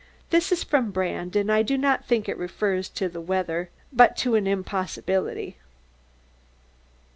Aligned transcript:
This 0.31 0.51
is 0.51 0.63
from 0.63 0.89
Brand, 0.89 1.35
and 1.35 1.51
I 1.51 1.61
do 1.61 1.77
not 1.77 2.05
think 2.05 2.27
it 2.27 2.35
refers 2.35 2.89
to 2.89 3.07
the 3.07 3.21
weather, 3.21 3.69
but 3.93 4.17
to 4.17 4.33
an 4.33 4.47
impossibility. 4.47 5.57